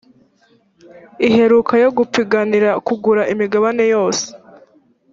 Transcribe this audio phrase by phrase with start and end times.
[1.27, 4.25] iheruka yo gupiganira kugura imigabane yose